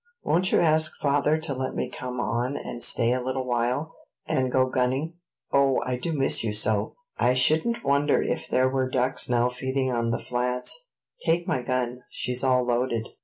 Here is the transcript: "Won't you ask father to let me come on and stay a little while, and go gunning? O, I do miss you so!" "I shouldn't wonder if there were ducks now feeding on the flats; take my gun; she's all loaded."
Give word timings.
"Won't 0.23 0.51
you 0.51 0.59
ask 0.59 0.93
father 0.99 1.37
to 1.37 1.53
let 1.53 1.75
me 1.75 1.87
come 1.87 2.19
on 2.19 2.57
and 2.57 2.83
stay 2.83 3.13
a 3.13 3.21
little 3.21 3.45
while, 3.45 3.93
and 4.25 4.51
go 4.51 4.65
gunning? 4.65 5.13
O, 5.53 5.79
I 5.85 5.95
do 5.97 6.11
miss 6.11 6.43
you 6.43 6.53
so!" 6.53 6.95
"I 7.19 7.35
shouldn't 7.35 7.85
wonder 7.85 8.19
if 8.23 8.47
there 8.47 8.67
were 8.67 8.89
ducks 8.89 9.29
now 9.29 9.49
feeding 9.49 9.91
on 9.91 10.09
the 10.09 10.17
flats; 10.17 10.87
take 11.23 11.47
my 11.47 11.61
gun; 11.61 12.01
she's 12.09 12.43
all 12.43 12.63
loaded." 12.65 13.09